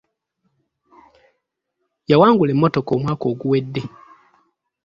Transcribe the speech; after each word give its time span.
Yawangula 2.09 2.51
emmotoka 2.53 2.89
omwaka 2.97 3.25
oguwedde. 3.31 3.81